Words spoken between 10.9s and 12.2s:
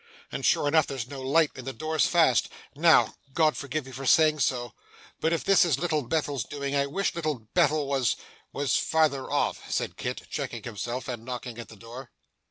and knocking at the door.